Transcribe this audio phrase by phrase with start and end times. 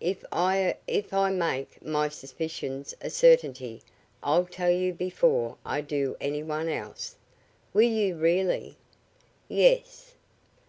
[0.00, 3.82] "If I er if I make my suspicions a certainty
[4.20, 7.14] I'll tell you before I do any one else."
[7.72, 8.78] "Will you really?"
[9.46, 10.16] "Yes."